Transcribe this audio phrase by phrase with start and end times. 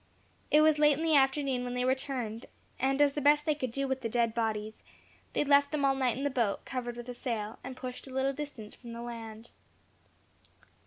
[0.49, 2.47] It was late in the afternoon when they returned;
[2.79, 4.81] and, as the best they could do with the dead bodies,
[5.33, 8.11] they left them all night in the boat, covered with a sail, and pushed a
[8.11, 9.51] little distance from the land.